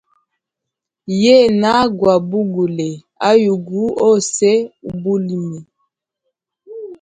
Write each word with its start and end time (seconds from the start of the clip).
Yena 1.23 1.71
gwa 1.97 2.15
bugule 2.29 2.89
ayugu 3.29 3.83
ose 4.09 4.49
ubulimi. 4.89 5.59